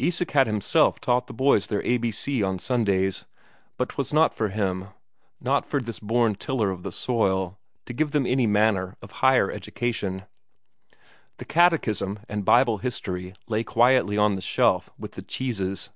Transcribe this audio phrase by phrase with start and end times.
[0.00, 3.26] Isak had himself taught the boys their A B C on Sundays,
[3.76, 4.88] but 'twas not for him,
[5.40, 9.52] not for this born tiller of the soil, to give them any manner of higher
[9.52, 10.24] education;
[11.36, 15.90] the Catechism and Bible history lay quietly on the shelf with the cheeses.